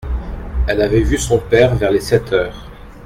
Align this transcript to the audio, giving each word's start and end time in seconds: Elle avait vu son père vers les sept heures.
Elle 0.67 0.81
avait 0.81 1.03
vu 1.03 1.19
son 1.19 1.37
père 1.37 1.75
vers 1.75 1.91
les 1.91 1.99
sept 2.01 2.33
heures. 2.33 2.71